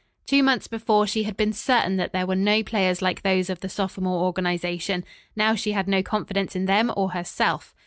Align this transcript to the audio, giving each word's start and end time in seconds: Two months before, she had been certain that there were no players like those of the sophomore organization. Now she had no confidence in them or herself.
Two 0.25 0.41
months 0.41 0.67
before, 0.67 1.05
she 1.05 1.25
had 1.25 1.37
been 1.37 1.53
certain 1.53 1.95
that 1.97 2.11
there 2.11 2.25
were 2.25 2.35
no 2.35 2.63
players 2.63 3.03
like 3.03 3.21
those 3.21 3.51
of 3.51 3.59
the 3.59 3.69
sophomore 3.69 4.23
organization. 4.25 5.03
Now 5.35 5.53
she 5.53 5.73
had 5.73 5.87
no 5.87 6.01
confidence 6.01 6.55
in 6.55 6.65
them 6.65 6.91
or 6.97 7.11
herself. 7.11 7.75